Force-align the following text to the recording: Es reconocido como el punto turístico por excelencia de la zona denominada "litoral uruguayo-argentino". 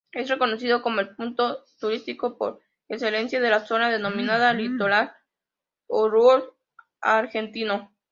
Es 0.11 0.27
reconocido 0.29 0.81
como 0.81 0.99
el 1.01 1.15
punto 1.15 1.63
turístico 1.79 2.35
por 2.35 2.59
excelencia 2.89 3.39
de 3.39 3.51
la 3.51 3.67
zona 3.67 3.91
denominada 3.91 4.51
"litoral 4.51 5.13
uruguayo-argentino". 5.85 7.93